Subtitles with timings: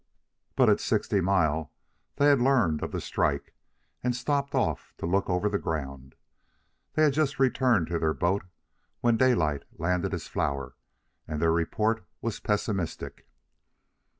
[0.55, 1.71] But at Sixty Mile
[2.15, 3.53] they had learned of the strike,
[4.03, 6.15] and stopped off to look over the ground.
[6.93, 8.43] They had just returned to their boat
[9.01, 10.75] when Daylight landed his flour,
[11.27, 13.27] and their report was pessimistic.